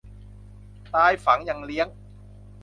[0.93, 1.87] ตายฝังยังเลี้ยง